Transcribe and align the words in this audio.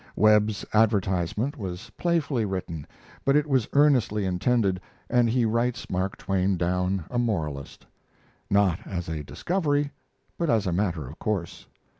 Webb's 0.15 0.65
"advertisement" 0.73 1.59
was 1.59 1.91
playfully 1.95 2.43
written, 2.43 2.87
but 3.23 3.35
it 3.35 3.45
was 3.45 3.69
earnestly 3.73 4.25
intended, 4.25 4.81
and 5.11 5.29
he 5.29 5.45
writes 5.45 5.91
Mark 5.91 6.17
Twain 6.17 6.57
down 6.57 7.05
a 7.11 7.19
moralist 7.19 7.85
not 8.49 8.79
as 8.87 9.07
a 9.09 9.21
discovery, 9.23 9.91
but 10.39 10.49
as 10.49 10.65
a 10.65 10.73
matter 10.73 11.05
of 11.07 11.19
course. 11.19 11.67